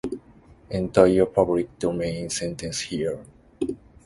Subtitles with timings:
[0.71, 3.23] Enter your public domain sentence here